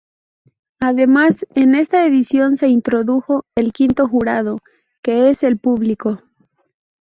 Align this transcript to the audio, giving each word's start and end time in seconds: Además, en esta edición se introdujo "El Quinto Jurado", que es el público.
Además, 0.79 1.45
en 1.53 1.75
esta 1.75 2.07
edición 2.07 2.57
se 2.57 2.67
introdujo 2.69 3.45
"El 3.53 3.71
Quinto 3.71 4.07
Jurado", 4.07 4.57
que 5.03 5.29
es 5.29 5.43
el 5.43 5.59
público. 5.59 6.23